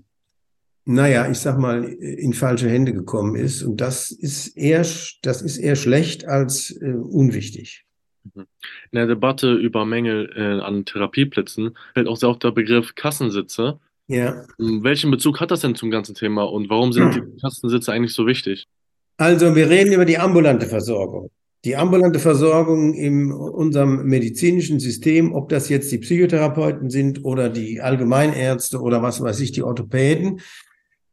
naja, 0.85 1.29
ich 1.29 1.39
sag 1.39 1.59
mal, 1.59 1.85
in 1.85 2.33
falsche 2.33 2.69
Hände 2.69 2.93
gekommen 2.93 3.35
ist. 3.35 3.63
Und 3.63 3.81
das 3.81 4.11
ist 4.11 4.57
eher, 4.57 4.87
das 5.23 5.43
ist 5.43 5.57
eher 5.57 5.77
schlecht 5.77 6.27
als 6.27 6.71
äh, 6.71 6.93
unwichtig. 6.93 7.84
Mhm. 8.25 8.47
In 8.91 8.97
der 8.97 9.07
Debatte 9.07 9.53
über 9.53 9.85
Mängel 9.85 10.31
äh, 10.37 10.65
an 10.65 10.85
Therapieplätzen 10.85 11.77
fällt 11.95 12.09
auch 12.09 12.17
sehr 12.17 12.29
oft 12.29 12.43
der 12.43 12.53
Begriff 12.53 12.95
Kassensitze. 12.95 13.79
Ja. 14.07 14.45
Welchen 14.59 15.11
Bezug 15.11 15.41
hat 15.41 15.51
das 15.51 15.61
denn 15.61 15.75
zum 15.75 15.91
ganzen 15.91 16.15
Thema 16.15 16.45
und 16.45 16.69
warum 16.69 16.93
sind 16.93 17.15
die 17.15 17.21
Kassensitze 17.41 17.93
eigentlich 17.93 18.15
so 18.15 18.27
wichtig? 18.27 18.67
Also 19.17 19.55
wir 19.55 19.71
reden 19.71 19.93
über 19.93 20.05
die 20.05 20.19
ambulante 20.19 20.67
Versorgung. 20.67 21.31
Die 21.65 21.77
ambulante 21.77 22.19
Versorgung 22.19 22.93
in 22.93 23.33
unserem 23.33 24.05
medizinischen 24.05 24.81
System, 24.81 25.33
ob 25.33 25.49
das 25.49 25.71
jetzt 25.71 25.91
die 25.93 25.99
Psychotherapeuten 25.99 26.91
sind 26.91 27.25
oder 27.25 27.49
die 27.49 27.81
Allgemeinärzte 27.81 28.81
oder 28.81 29.01
was 29.01 29.23
weiß 29.23 29.41
ich, 29.41 29.53
die 29.53 29.63
Orthopäden, 29.63 30.41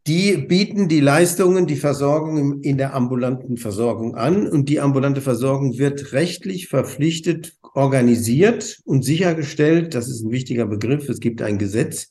die 0.08 0.38
bieten 0.38 0.88
die 0.88 1.00
Leistungen, 1.00 1.68
die 1.68 1.76
Versorgung 1.76 2.62
in 2.62 2.78
der 2.78 2.96
ambulanten 2.96 3.58
Versorgung 3.58 4.16
an 4.16 4.48
und 4.48 4.68
die 4.68 4.80
ambulante 4.80 5.22
Versorgung 5.22 5.78
wird 5.78 6.14
rechtlich 6.14 6.68
verpflichtet 6.68 7.54
organisiert 7.74 8.80
und 8.84 9.06
sichergestellt. 9.06 9.94
Das 9.94 10.10
ist 10.10 10.24
ein 10.24 10.32
wichtiger 10.32 10.66
Begriff. 10.66 11.08
Es 11.08 11.20
gibt 11.20 11.42
ein 11.42 11.60
Gesetz, 11.60 12.10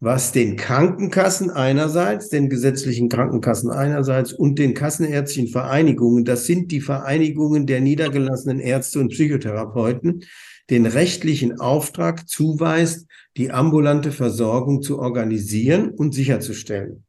was 0.00 0.32
den 0.32 0.56
Krankenkassen 0.56 1.50
einerseits, 1.50 2.28
den 2.28 2.50
gesetzlichen 2.50 3.08
Krankenkassen 3.08 3.70
einerseits 3.70 4.32
und 4.32 4.58
den 4.58 4.74
kassenärztlichen 4.74 5.50
Vereinigungen, 5.50 6.24
das 6.24 6.44
sind 6.44 6.70
die 6.70 6.80
Vereinigungen 6.80 7.66
der 7.66 7.80
niedergelassenen 7.80 8.60
Ärzte 8.60 9.00
und 9.00 9.08
Psychotherapeuten, 9.08 10.24
den 10.70 10.86
rechtlichen 10.86 11.60
Auftrag 11.60 12.28
zuweist, 12.28 13.06
die 13.36 13.50
ambulante 13.50 14.12
Versorgung 14.12 14.82
zu 14.82 14.98
organisieren 14.98 15.90
und 15.90 16.14
sicherzustellen. 16.14 17.04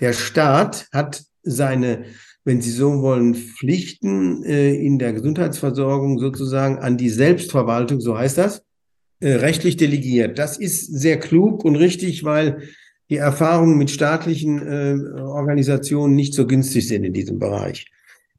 Der 0.00 0.12
Staat 0.12 0.88
hat 0.92 1.24
seine, 1.42 2.04
wenn 2.44 2.60
Sie 2.60 2.70
so 2.70 3.02
wollen, 3.02 3.34
Pflichten 3.34 4.44
äh, 4.44 4.74
in 4.74 4.98
der 4.98 5.12
Gesundheitsversorgung 5.12 6.18
sozusagen 6.18 6.78
an 6.78 6.96
die 6.96 7.10
Selbstverwaltung, 7.10 8.00
so 8.00 8.16
heißt 8.16 8.38
das, 8.38 8.62
äh, 9.20 9.32
rechtlich 9.32 9.76
delegiert. 9.76 10.38
Das 10.38 10.58
ist 10.58 10.86
sehr 10.86 11.18
klug 11.18 11.64
und 11.64 11.76
richtig, 11.76 12.24
weil 12.24 12.62
die 13.10 13.16
Erfahrungen 13.16 13.76
mit 13.76 13.90
staatlichen 13.90 14.66
äh, 14.66 15.20
Organisationen 15.20 16.14
nicht 16.14 16.32
so 16.32 16.46
günstig 16.46 16.88
sind 16.88 17.04
in 17.04 17.12
diesem 17.12 17.38
Bereich. 17.38 17.86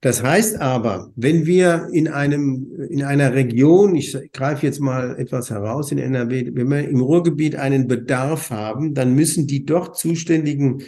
Das 0.01 0.23
heißt 0.23 0.59
aber, 0.59 1.11
wenn 1.15 1.45
wir 1.45 1.89
in 1.93 2.07
einem, 2.07 2.87
in 2.89 3.03
einer 3.03 3.35
Region, 3.35 3.95
ich 3.95 4.17
greife 4.33 4.65
jetzt 4.65 4.79
mal 4.79 5.17
etwas 5.19 5.51
heraus 5.51 5.91
in 5.91 5.99
NRW, 5.99 6.49
wenn 6.53 6.69
wir 6.69 6.89
im 6.89 7.01
Ruhrgebiet 7.01 7.55
einen 7.55 7.87
Bedarf 7.87 8.49
haben, 8.49 8.95
dann 8.95 9.13
müssen 9.13 9.45
die 9.45 9.63
dort 9.63 9.95
zuständigen 9.95 10.81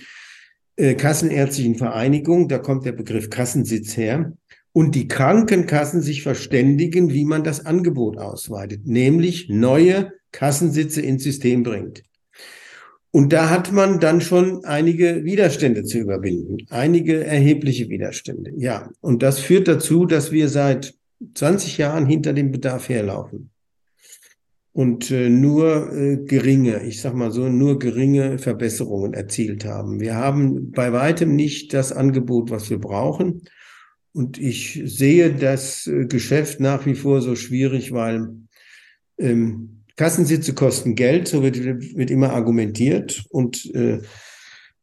äh, 0.77 0.96
kassenärztlichen 0.96 1.75
Vereinigungen, 1.75 2.48
da 2.48 2.58
kommt 2.58 2.86
der 2.86 2.93
Begriff 2.93 3.29
Kassensitz 3.29 3.96
her, 3.96 4.34
und 4.72 4.96
die 4.96 5.08
Krankenkassen 5.08 6.01
sich 6.01 6.24
verständigen, 6.24 7.13
wie 7.13 7.25
man 7.25 7.43
das 7.43 7.67
Angebot 7.67 8.17
ausweitet, 8.17 8.88
nämlich 8.88 9.48
neue 9.48 10.12
Kassensitze 10.32 11.01
ins 11.01 11.22
System 11.22 11.62
bringt. 11.62 12.01
Und 13.15 13.32
da 13.32 13.51
hat 13.51 13.72
man 13.72 14.00
dann 14.00 14.22
schon 14.22 14.65
einige 14.65 15.24
Widerstände 15.24 15.84
zu 15.84 16.00
überwinden, 16.00 16.65
einige 16.72 17.24
erhebliche 17.24 17.88
Widerstände. 17.88 18.51
Ja, 18.58 18.89
und 19.01 19.22
das 19.22 19.38
führt 19.38 19.67
dazu, 19.67 20.08
dass 20.08 20.32
wir 20.32 20.50
seit 20.50 20.96
20 21.36 21.77
Jahren 21.77 22.08
hinter 22.08 22.34
dem 22.34 22.50
Bedarf 22.50 22.89
herlaufen 22.89 23.51
und 24.72 25.12
äh, 25.12 25.29
nur 25.29 25.93
äh, 25.93 26.17
geringe, 26.25 26.84
ich 26.84 27.01
sag 27.01 27.13
mal 27.13 27.32
so, 27.32 27.50
nur 27.50 27.77
geringe 27.77 28.39
Verbesserungen 28.39 29.13
erzielt 29.13 29.63
haben. 29.63 30.00
Wir 30.00 30.15
haben 30.15 30.72
bei 30.72 30.91
weitem 30.91 31.36
nicht 31.36 31.72
das 31.75 31.91
Angebot, 31.91 32.50
was 32.50 32.72
wir 32.72 32.79
brauchen. 32.79 33.43
Und 34.12 34.39
ich 34.39 34.82
sehe 34.86 35.32
das 35.32 35.86
äh, 35.86 36.05
Geschäft 36.05 36.60
nach 36.60 36.88
wie 36.88 36.96
vor 36.96 37.22
so 37.22 37.36
schwierig, 37.36 37.91
weil 37.91 38.29
ähm, 39.20 39.82
Kassensitze 39.95 40.53
kosten 40.53 40.95
Geld, 40.95 41.27
so 41.27 41.43
wird, 41.43 41.57
wird 41.63 42.09
immer 42.09 42.31
argumentiert. 42.31 43.25
Und 43.29 43.73
äh, 43.75 44.01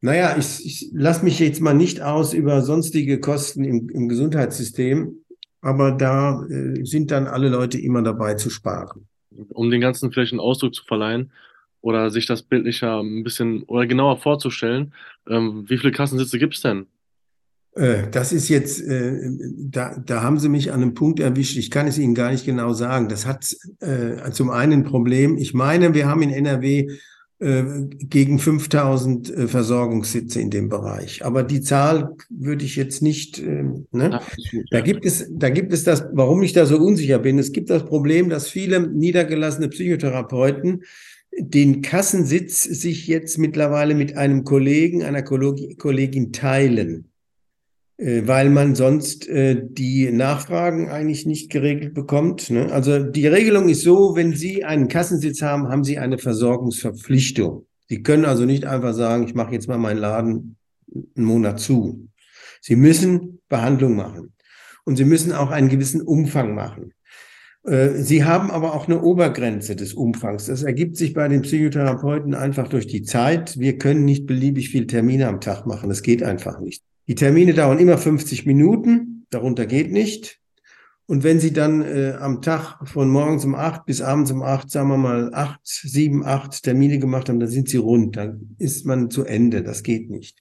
naja, 0.00 0.36
ich, 0.38 0.64
ich 0.64 0.90
lasse 0.92 1.24
mich 1.24 1.38
jetzt 1.38 1.60
mal 1.60 1.74
nicht 1.74 2.00
aus 2.00 2.32
über 2.32 2.62
sonstige 2.62 3.20
Kosten 3.20 3.64
im, 3.64 3.88
im 3.90 4.08
Gesundheitssystem, 4.08 5.24
aber 5.60 5.92
da 5.92 6.44
äh, 6.46 6.84
sind 6.84 7.10
dann 7.10 7.26
alle 7.26 7.48
Leute 7.48 7.78
immer 7.78 8.02
dabei 8.02 8.34
zu 8.34 8.50
sparen. 8.50 9.08
Um 9.50 9.70
den 9.70 9.80
ganzen 9.80 10.10
vielleicht 10.12 10.32
einen 10.32 10.40
Ausdruck 10.40 10.74
zu 10.74 10.84
verleihen 10.84 11.32
oder 11.80 12.10
sich 12.10 12.26
das 12.26 12.42
bildlicher 12.42 13.00
ein 13.00 13.24
bisschen 13.24 13.62
oder 13.64 13.86
genauer 13.86 14.18
vorzustellen, 14.18 14.94
ähm, 15.28 15.64
wie 15.68 15.78
viele 15.78 15.92
Kassensitze 15.92 16.38
gibt 16.38 16.54
es 16.54 16.62
denn? 16.62 16.86
Äh, 17.74 18.08
das 18.10 18.32
ist 18.32 18.48
jetzt, 18.48 18.80
äh, 18.80 19.30
da, 19.58 19.96
da 20.04 20.22
haben 20.22 20.38
Sie 20.38 20.48
mich 20.48 20.72
an 20.72 20.82
einem 20.82 20.94
Punkt 20.94 21.20
erwischt. 21.20 21.56
Ich 21.56 21.70
kann 21.70 21.86
es 21.86 21.98
Ihnen 21.98 22.14
gar 22.14 22.30
nicht 22.30 22.44
genau 22.44 22.72
sagen. 22.72 23.08
Das 23.08 23.26
hat 23.26 23.56
äh, 23.80 24.30
zum 24.32 24.50
einen 24.50 24.72
ein 24.72 24.84
Problem. 24.84 25.36
Ich 25.36 25.54
meine, 25.54 25.94
wir 25.94 26.08
haben 26.08 26.22
in 26.22 26.30
NRW 26.30 26.88
gegen 27.42 28.38
5000 28.38 29.30
äh, 29.30 29.48
Versorgungssitze 29.48 30.42
in 30.42 30.50
dem 30.50 30.68
Bereich. 30.68 31.24
Aber 31.24 31.42
die 31.42 31.62
Zahl 31.62 32.14
würde 32.28 32.66
ich 32.66 32.76
jetzt 32.76 33.00
nicht, 33.00 33.38
äh, 33.38 33.64
ne? 33.92 34.20
Da 34.70 34.80
gibt 34.82 35.06
es, 35.06 35.26
da 35.30 35.48
gibt 35.48 35.72
es 35.72 35.82
das, 35.82 36.04
warum 36.12 36.42
ich 36.42 36.52
da 36.52 36.66
so 36.66 36.76
unsicher 36.76 37.18
bin. 37.18 37.38
Es 37.38 37.52
gibt 37.52 37.70
das 37.70 37.86
Problem, 37.86 38.28
dass 38.28 38.48
viele 38.48 38.86
niedergelassene 38.86 39.70
Psychotherapeuten 39.70 40.82
den 41.38 41.80
Kassensitz 41.80 42.62
sich 42.62 43.06
jetzt 43.06 43.38
mittlerweile 43.38 43.94
mit 43.94 44.18
einem 44.18 44.44
Kollegen, 44.44 45.02
einer 45.02 45.22
Kollegin 45.22 46.32
teilen. 46.32 47.06
Äh, 48.00 48.26
weil 48.26 48.48
man 48.48 48.74
sonst 48.74 49.28
äh, 49.28 49.62
die 49.62 50.10
Nachfragen 50.10 50.88
eigentlich 50.88 51.26
nicht 51.26 51.50
geregelt 51.50 51.92
bekommt. 51.92 52.48
Ne? 52.48 52.72
Also 52.72 53.02
die 53.04 53.26
Regelung 53.26 53.68
ist 53.68 53.82
so, 53.82 54.16
wenn 54.16 54.34
Sie 54.34 54.64
einen 54.64 54.88
Kassensitz 54.88 55.42
haben, 55.42 55.68
haben 55.68 55.84
Sie 55.84 55.98
eine 55.98 56.16
Versorgungsverpflichtung. 56.16 57.66
Sie 57.88 58.02
können 58.02 58.24
also 58.24 58.46
nicht 58.46 58.64
einfach 58.64 58.94
sagen, 58.94 59.24
ich 59.26 59.34
mache 59.34 59.52
jetzt 59.52 59.68
mal 59.68 59.76
meinen 59.76 59.98
Laden 59.98 60.56
einen 61.14 61.26
Monat 61.26 61.60
zu. 61.60 62.08
Sie 62.62 62.76
müssen 62.76 63.40
Behandlung 63.50 63.96
machen 63.96 64.32
und 64.84 64.96
Sie 64.96 65.04
müssen 65.04 65.32
auch 65.32 65.50
einen 65.50 65.68
gewissen 65.68 66.00
Umfang 66.00 66.54
machen. 66.54 66.94
Äh, 67.64 67.90
Sie 67.96 68.24
haben 68.24 68.50
aber 68.50 68.74
auch 68.74 68.88
eine 68.88 69.02
Obergrenze 69.02 69.76
des 69.76 69.92
Umfangs. 69.92 70.46
Das 70.46 70.62
ergibt 70.62 70.96
sich 70.96 71.12
bei 71.12 71.28
den 71.28 71.42
Psychotherapeuten 71.42 72.32
einfach 72.34 72.68
durch 72.68 72.86
die 72.86 73.02
Zeit. 73.02 73.58
Wir 73.58 73.76
können 73.76 74.06
nicht 74.06 74.24
beliebig 74.24 74.70
viel 74.70 74.86
Termine 74.86 75.28
am 75.28 75.42
Tag 75.42 75.66
machen. 75.66 75.90
Das 75.90 76.00
geht 76.00 76.22
einfach 76.22 76.60
nicht. 76.60 76.82
Die 77.10 77.16
Termine 77.16 77.54
dauern 77.54 77.80
immer 77.80 77.98
50 77.98 78.46
Minuten, 78.46 79.26
darunter 79.30 79.66
geht 79.66 79.90
nicht. 79.90 80.38
Und 81.06 81.24
wenn 81.24 81.40
Sie 81.40 81.52
dann 81.52 81.82
äh, 81.82 82.12
am 82.12 82.40
Tag 82.40 82.86
von 82.88 83.08
morgens 83.08 83.44
um 83.44 83.56
acht 83.56 83.84
bis 83.84 84.00
abends 84.00 84.30
um 84.30 84.44
acht, 84.44 84.70
sagen 84.70 84.90
wir 84.90 84.96
mal 84.96 85.34
acht, 85.34 85.58
sieben, 85.64 86.24
acht 86.24 86.62
Termine 86.62 87.00
gemacht 87.00 87.28
haben, 87.28 87.40
dann 87.40 87.48
sind 87.48 87.68
Sie 87.68 87.78
rund, 87.78 88.16
dann 88.16 88.54
ist 88.58 88.86
man 88.86 89.10
zu 89.10 89.24
Ende. 89.24 89.64
Das 89.64 89.82
geht 89.82 90.08
nicht. 90.08 90.38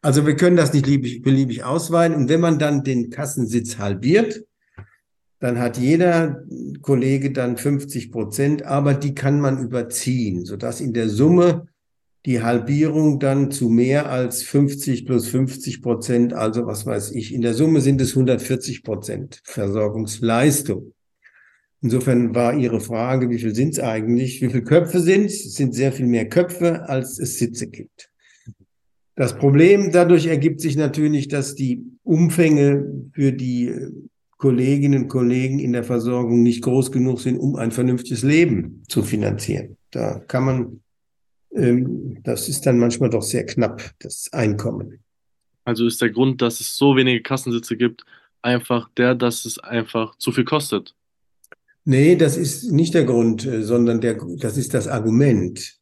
Also 0.00 0.24
wir 0.24 0.36
können 0.36 0.54
das 0.54 0.72
nicht 0.72 0.84
beliebig, 0.84 1.22
beliebig 1.22 1.64
ausweiten. 1.64 2.16
Und 2.16 2.28
wenn 2.28 2.40
man 2.40 2.60
dann 2.60 2.84
den 2.84 3.10
Kassensitz 3.10 3.78
halbiert, 3.78 4.44
dann 5.40 5.58
hat 5.58 5.76
jeder 5.76 6.44
Kollege 6.82 7.32
dann 7.32 7.56
50 7.56 8.12
Prozent, 8.12 8.62
aber 8.62 8.94
die 8.94 9.16
kann 9.16 9.40
man 9.40 9.58
überziehen, 9.58 10.44
sodass 10.44 10.80
in 10.80 10.92
der 10.92 11.08
Summe 11.08 11.66
die 12.24 12.42
Halbierung 12.42 13.18
dann 13.18 13.50
zu 13.50 13.68
mehr 13.68 14.10
als 14.10 14.42
50 14.42 15.06
plus 15.06 15.28
50 15.28 15.82
Prozent, 15.82 16.32
also 16.32 16.66
was 16.66 16.86
weiß 16.86 17.12
ich. 17.12 17.34
In 17.34 17.42
der 17.42 17.54
Summe 17.54 17.80
sind 17.80 18.00
es 18.00 18.10
140 18.10 18.84
Prozent 18.84 19.40
Versorgungsleistung. 19.44 20.92
Insofern 21.80 22.32
war 22.32 22.54
Ihre 22.54 22.80
Frage, 22.80 23.28
wie 23.28 23.38
viel 23.38 23.54
sind 23.56 23.70
es 23.70 23.80
eigentlich? 23.80 24.40
Wie 24.40 24.48
viele 24.48 24.62
Köpfe 24.62 25.00
sind 25.00 25.24
es? 25.24 25.44
Es 25.44 25.54
sind 25.54 25.74
sehr 25.74 25.90
viel 25.90 26.06
mehr 26.06 26.28
Köpfe, 26.28 26.88
als 26.88 27.18
es 27.18 27.38
Sitze 27.38 27.66
gibt. 27.66 28.08
Das 29.16 29.36
Problem 29.36 29.90
dadurch 29.90 30.26
ergibt 30.26 30.60
sich 30.60 30.76
natürlich, 30.76 31.26
dass 31.26 31.56
die 31.56 31.84
Umfänge 32.04 33.10
für 33.12 33.32
die 33.32 33.74
Kolleginnen 34.38 35.04
und 35.04 35.08
Kollegen 35.08 35.58
in 35.58 35.72
der 35.72 35.84
Versorgung 35.84 36.42
nicht 36.42 36.62
groß 36.62 36.92
genug 36.92 37.20
sind, 37.20 37.38
um 37.38 37.56
ein 37.56 37.72
vernünftiges 37.72 38.22
Leben 38.22 38.82
zu 38.88 39.02
finanzieren. 39.02 39.76
Da 39.90 40.20
kann 40.20 40.44
man 40.44 40.80
das 41.54 42.48
ist 42.48 42.64
dann 42.66 42.78
manchmal 42.78 43.10
doch 43.10 43.22
sehr 43.22 43.44
knapp, 43.44 43.82
das 43.98 44.32
Einkommen. 44.32 45.00
Also 45.64 45.86
ist 45.86 46.00
der 46.00 46.10
Grund, 46.10 46.42
dass 46.42 46.60
es 46.60 46.76
so 46.76 46.96
wenige 46.96 47.22
Kassensitze 47.22 47.76
gibt, 47.76 48.04
einfach 48.40 48.88
der, 48.96 49.14
dass 49.14 49.44
es 49.44 49.58
einfach 49.58 50.16
zu 50.16 50.32
viel 50.32 50.44
kostet? 50.44 50.94
Nee, 51.84 52.16
das 52.16 52.36
ist 52.36 52.70
nicht 52.70 52.94
der 52.94 53.04
Grund, 53.04 53.44
äh, 53.44 53.62
sondern 53.62 54.00
der, 54.00 54.18
das 54.38 54.56
ist 54.56 54.74
das 54.74 54.88
Argument. 54.88 55.78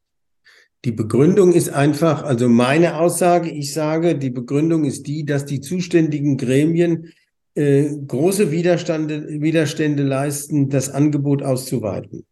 Die 0.84 0.92
Begründung 0.92 1.52
ist 1.52 1.68
einfach, 1.68 2.22
also 2.22 2.48
meine 2.48 2.98
Aussage, 2.98 3.50
ich 3.50 3.74
sage, 3.74 4.16
die 4.16 4.30
Begründung 4.30 4.84
ist 4.84 5.06
die, 5.06 5.26
dass 5.26 5.44
die 5.44 5.60
zuständigen 5.60 6.38
Gremien 6.38 7.12
äh, 7.54 7.90
große 8.06 8.50
Widerstände, 8.50 9.42
Widerstände 9.42 10.02
leisten, 10.02 10.70
das 10.70 10.88
Angebot 10.88 11.42
auszuweiten. 11.42 12.24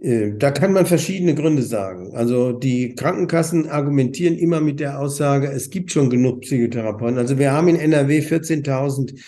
Äh, 0.00 0.32
da 0.36 0.50
kann 0.50 0.72
man 0.72 0.86
verschiedene 0.86 1.34
Gründe 1.34 1.62
sagen. 1.62 2.14
Also 2.14 2.52
die 2.52 2.94
Krankenkassen 2.94 3.68
argumentieren 3.68 4.36
immer 4.36 4.60
mit 4.60 4.80
der 4.80 5.00
Aussage, 5.00 5.48
es 5.48 5.70
gibt 5.70 5.90
schon 5.92 6.10
genug 6.10 6.42
Psychotherapeuten. 6.42 7.18
Also 7.18 7.38
wir 7.38 7.52
haben 7.52 7.68
in 7.68 7.76
NRW 7.76 8.20
14.000 8.20 9.18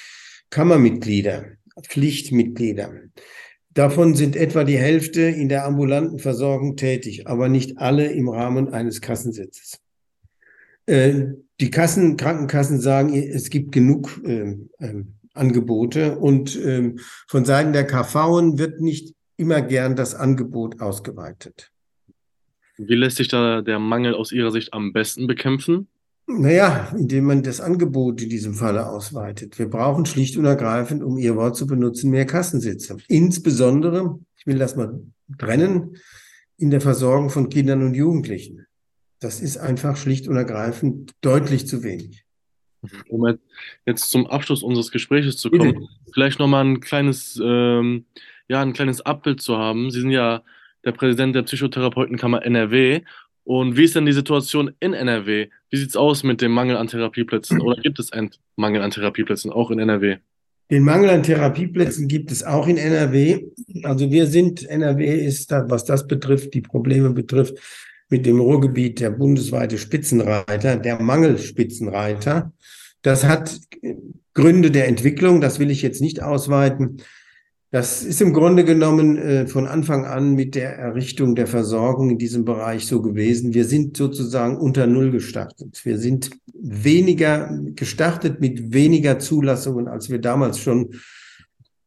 Kammermitglieder, 0.50 1.44
Pflichtmitglieder. 1.82 2.92
Davon 3.72 4.14
sind 4.14 4.34
etwa 4.34 4.64
die 4.64 4.78
Hälfte 4.78 5.22
in 5.22 5.48
der 5.48 5.64
ambulanten 5.64 6.18
Versorgung 6.18 6.76
tätig, 6.76 7.28
aber 7.28 7.48
nicht 7.48 7.78
alle 7.78 8.10
im 8.10 8.28
Rahmen 8.28 8.68
eines 8.68 9.00
Kassensitzes. 9.00 9.78
Äh, 10.86 11.26
die 11.60 11.70
Kassen, 11.70 12.16
Krankenkassen 12.16 12.80
sagen, 12.80 13.14
es 13.14 13.50
gibt 13.50 13.70
genug 13.70 14.20
äh, 14.24 14.56
äh, 14.78 15.04
Angebote 15.34 16.18
und 16.18 16.58
ähm, 16.64 16.98
von 17.28 17.44
Seiten 17.44 17.72
der 17.72 17.86
KV 17.86 18.58
wird 18.58 18.80
nicht 18.80 19.14
immer 19.40 19.62
gern 19.62 19.96
das 19.96 20.14
Angebot 20.14 20.80
ausgeweitet. 20.80 21.72
Wie 22.76 22.94
lässt 22.94 23.16
sich 23.16 23.28
da 23.28 23.62
der 23.62 23.78
Mangel 23.78 24.14
aus 24.14 24.32
Ihrer 24.32 24.50
Sicht 24.50 24.72
am 24.72 24.92
besten 24.92 25.26
bekämpfen? 25.26 25.88
Naja, 26.26 26.94
indem 26.96 27.24
man 27.24 27.42
das 27.42 27.60
Angebot 27.60 28.22
in 28.22 28.28
diesem 28.28 28.54
Falle 28.54 28.88
ausweitet. 28.88 29.58
Wir 29.58 29.68
brauchen 29.68 30.06
schlicht 30.06 30.36
und 30.36 30.44
ergreifend, 30.44 31.02
um 31.02 31.18
Ihr 31.18 31.34
Wort 31.36 31.56
zu 31.56 31.66
benutzen, 31.66 32.10
mehr 32.10 32.26
Kassensitze. 32.26 32.98
Insbesondere, 33.08 34.20
ich 34.36 34.46
will 34.46 34.58
das 34.58 34.76
mal 34.76 35.02
trennen, 35.38 35.96
in 36.56 36.70
der 36.70 36.80
Versorgung 36.80 37.30
von 37.30 37.48
Kindern 37.48 37.82
und 37.82 37.94
Jugendlichen. 37.94 38.66
Das 39.18 39.40
ist 39.40 39.56
einfach 39.56 39.96
schlicht 39.96 40.28
und 40.28 40.36
ergreifend 40.36 41.12
deutlich 41.20 41.66
zu 41.66 41.82
wenig. 41.82 42.24
Um 43.08 43.38
jetzt 43.84 44.10
zum 44.10 44.26
Abschluss 44.26 44.62
unseres 44.62 44.90
Gesprächs 44.90 45.36
zu 45.36 45.50
kommen, 45.50 45.74
Bitte. 45.74 45.86
vielleicht 46.14 46.38
nochmal 46.38 46.64
ein 46.64 46.80
kleines, 46.80 47.38
ähm, 47.42 48.06
ja, 48.50 48.60
ein 48.60 48.72
kleines 48.72 49.00
Abbild 49.00 49.40
zu 49.40 49.56
haben. 49.58 49.92
Sie 49.92 50.00
sind 50.00 50.10
ja 50.10 50.42
der 50.84 50.90
Präsident 50.90 51.36
der 51.36 51.42
Psychotherapeutenkammer 51.42 52.44
NRW. 52.44 53.02
Und 53.44 53.76
wie 53.76 53.84
ist 53.84 53.94
denn 53.94 54.06
die 54.06 54.12
Situation 54.12 54.72
in 54.80 54.92
NRW? 54.92 55.46
Wie 55.70 55.76
sieht 55.76 55.90
es 55.90 55.96
aus 55.96 56.24
mit 56.24 56.40
dem 56.40 56.50
Mangel 56.50 56.76
an 56.76 56.88
Therapieplätzen? 56.88 57.60
Oder 57.60 57.80
gibt 57.80 58.00
es 58.00 58.12
einen 58.12 58.30
Mangel 58.56 58.82
an 58.82 58.90
Therapieplätzen 58.90 59.52
auch 59.52 59.70
in 59.70 59.78
NRW? 59.78 60.16
Den 60.68 60.82
Mangel 60.82 61.10
an 61.10 61.22
Therapieplätzen 61.22 62.08
gibt 62.08 62.32
es 62.32 62.42
auch 62.42 62.66
in 62.66 62.76
NRW. 62.76 63.44
Also 63.84 64.10
wir 64.10 64.26
sind, 64.26 64.68
NRW 64.68 65.24
ist, 65.24 65.52
da, 65.52 65.70
was 65.70 65.84
das 65.84 66.08
betrifft, 66.08 66.52
die 66.52 66.60
Probleme 66.60 67.10
betrifft, 67.10 67.54
mit 68.08 68.26
dem 68.26 68.40
Ruhrgebiet 68.40 68.98
der 68.98 69.10
bundesweite 69.10 69.78
Spitzenreiter, 69.78 70.76
der 70.76 71.00
Mangelspitzenreiter. 71.00 72.52
Das 73.02 73.22
hat 73.22 73.60
Gründe 74.34 74.72
der 74.72 74.88
Entwicklung, 74.88 75.40
das 75.40 75.60
will 75.60 75.70
ich 75.70 75.82
jetzt 75.82 76.00
nicht 76.00 76.20
ausweiten. 76.20 77.00
Das 77.72 78.02
ist 78.02 78.20
im 78.20 78.32
Grunde 78.32 78.64
genommen 78.64 79.16
äh, 79.16 79.46
von 79.46 79.68
Anfang 79.68 80.04
an 80.04 80.34
mit 80.34 80.56
der 80.56 80.76
Errichtung 80.76 81.36
der 81.36 81.46
Versorgung 81.46 82.10
in 82.10 82.18
diesem 82.18 82.44
Bereich 82.44 82.86
so 82.86 83.00
gewesen. 83.00 83.54
Wir 83.54 83.64
sind 83.64 83.96
sozusagen 83.96 84.56
unter 84.56 84.88
Null 84.88 85.12
gestartet. 85.12 85.80
Wir 85.84 85.96
sind 85.98 86.30
weniger 86.52 87.56
gestartet 87.76 88.40
mit 88.40 88.72
weniger 88.72 89.20
Zulassungen, 89.20 89.86
als 89.86 90.10
wir 90.10 90.18
damals 90.18 90.58
schon 90.58 90.94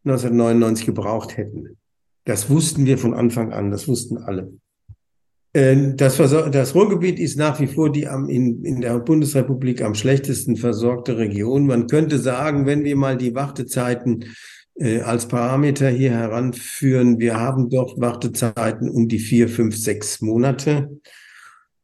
1999 0.06 0.86
gebraucht 0.86 1.36
hätten. 1.36 1.78
Das 2.24 2.50
wussten 2.50 2.86
wir 2.86 2.98
von 2.98 3.14
Anfang 3.14 3.52
an, 3.52 3.70
das 3.70 3.86
wussten 3.86 4.18
alle. 4.18 4.54
Äh, 5.52 5.96
das, 5.96 6.16
das 6.16 6.76
Ruhrgebiet 6.76 7.20
ist 7.20 7.38
nach 7.38 7.60
wie 7.60 7.68
vor 7.68 7.92
die 7.92 8.08
am, 8.08 8.30
in, 8.30 8.64
in 8.64 8.80
der 8.80 8.98
Bundesrepublik 9.00 9.82
am 9.82 9.96
schlechtesten 9.96 10.56
versorgte 10.56 11.18
Region. 11.18 11.68
Man 11.68 11.88
könnte 11.88 12.20
sagen, 12.20 12.66
wenn 12.66 12.86
wir 12.86 12.96
mal 12.96 13.18
die 13.18 13.36
Wartezeiten 13.36 14.24
äh, 14.76 15.02
als 15.02 15.28
Parameter 15.28 15.90
hier 15.90 16.12
heranführen, 16.12 17.20
wir 17.20 17.40
haben 17.40 17.70
dort 17.70 18.00
Wartezeiten 18.00 18.90
um 18.90 19.08
die 19.08 19.20
vier, 19.20 19.48
fünf, 19.48 19.78
sechs 19.78 20.22
Monate. 20.22 21.00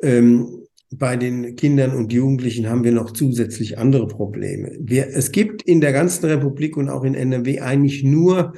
Ähm, 0.01 0.65
bei 0.91 1.17
den 1.17 1.55
Kindern 1.55 1.95
und 1.95 2.11
Jugendlichen 2.11 2.67
haben 2.67 2.83
wir 2.83 2.91
noch 2.91 3.11
zusätzlich 3.11 3.77
andere 3.77 4.07
Probleme. 4.07 4.75
Wir, 4.79 5.07
es 5.07 5.31
gibt 5.31 5.61
in 5.61 5.81
der 5.81 5.93
ganzen 5.93 6.25
Republik 6.25 6.77
und 6.77 6.89
auch 6.89 7.03
in 7.03 7.13
NRW 7.13 7.59
eigentlich 7.59 8.03
nur, 8.03 8.53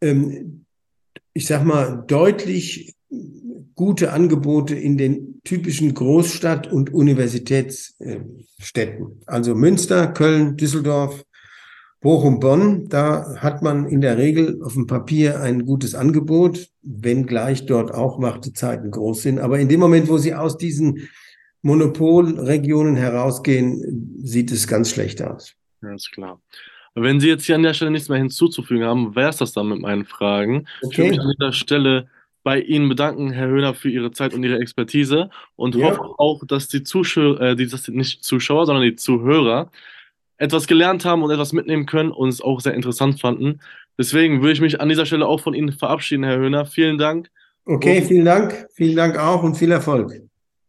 ähm, 0.00 0.64
ich 1.34 1.46
sag 1.46 1.64
mal, 1.64 2.02
deutlich 2.06 2.94
gute 3.74 4.12
Angebote 4.12 4.74
in 4.74 4.96
den 4.96 5.42
typischen 5.44 5.94
Großstadt- 5.94 6.72
und 6.72 6.94
Universitätsstädten. 6.94 9.20
Also 9.26 9.54
Münster, 9.54 10.06
Köln, 10.08 10.56
Düsseldorf, 10.56 11.26
Bochum, 12.06 12.38
Bonn, 12.38 12.88
da 12.88 13.34
hat 13.38 13.62
man 13.62 13.88
in 13.88 14.00
der 14.00 14.16
Regel 14.16 14.62
auf 14.62 14.74
dem 14.74 14.86
Papier 14.86 15.40
ein 15.40 15.66
gutes 15.66 15.96
Angebot, 15.96 16.68
wenngleich 16.82 17.66
dort 17.66 17.92
auch 17.92 18.22
Wartezeiten 18.22 18.92
groß 18.92 19.22
sind. 19.22 19.40
Aber 19.40 19.58
in 19.58 19.68
dem 19.68 19.80
Moment, 19.80 20.08
wo 20.08 20.16
sie 20.16 20.32
aus 20.32 20.56
diesen 20.56 21.08
Monopolregionen 21.62 22.94
herausgehen, 22.94 24.20
sieht 24.22 24.52
es 24.52 24.68
ganz 24.68 24.90
schlecht 24.90 25.20
aus. 25.20 25.56
Ist 25.96 26.12
klar. 26.12 26.40
Wenn 26.94 27.18
Sie 27.18 27.26
jetzt 27.26 27.44
hier 27.44 27.56
an 27.56 27.64
der 27.64 27.74
Stelle 27.74 27.90
nichts 27.90 28.08
mehr 28.08 28.18
hinzuzufügen 28.18 28.84
haben, 28.84 29.16
wäre 29.16 29.30
es 29.30 29.38
das 29.38 29.52
dann 29.52 29.68
mit 29.68 29.80
meinen 29.80 30.04
Fragen. 30.04 30.68
Okay. 30.82 30.92
Ich 30.92 30.98
würde 30.98 31.10
mich 31.10 31.20
an 31.20 31.34
dieser 31.40 31.52
Stelle 31.54 32.06
bei 32.44 32.60
Ihnen 32.60 32.88
bedanken, 32.88 33.32
Herr 33.32 33.48
Höhner, 33.48 33.74
für 33.74 33.90
Ihre 33.90 34.12
Zeit 34.12 34.32
und 34.32 34.44
Ihre 34.44 34.60
Expertise 34.60 35.28
und 35.56 35.74
ja. 35.74 35.86
hoffe 35.86 36.02
auch, 36.18 36.46
dass 36.46 36.68
die 36.68 36.84
Zuschauer, 36.84 37.40
äh, 37.40 37.56
die, 37.56 37.66
das 37.66 37.88
nicht 37.88 38.22
Zuschauer, 38.22 38.66
sondern 38.66 38.84
die 38.84 38.94
Zuhörer 38.94 39.72
etwas 40.38 40.66
gelernt 40.66 41.04
haben 41.04 41.22
und 41.22 41.30
etwas 41.30 41.52
mitnehmen 41.52 41.86
können 41.86 42.10
und 42.10 42.28
es 42.28 42.40
auch 42.40 42.60
sehr 42.60 42.74
interessant 42.74 43.20
fanden. 43.20 43.60
Deswegen 43.98 44.40
würde 44.40 44.52
ich 44.52 44.60
mich 44.60 44.80
an 44.80 44.88
dieser 44.88 45.06
Stelle 45.06 45.26
auch 45.26 45.40
von 45.40 45.54
Ihnen 45.54 45.72
verabschieden, 45.72 46.24
Herr 46.24 46.36
Höhner. 46.36 46.66
Vielen 46.66 46.98
Dank. 46.98 47.30
Okay, 47.64 48.02
vielen 48.02 48.24
Dank. 48.24 48.66
Vielen 48.74 48.96
Dank 48.96 49.18
auch 49.18 49.42
und 49.42 49.56
viel 49.56 49.72
Erfolg. 49.72 50.12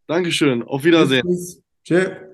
Dankeschön. 0.07 0.63
Auf 0.63 0.83
Wiedersehen. 0.83 1.27
Tschüss. 1.27 1.61
Tschüss. 1.83 2.26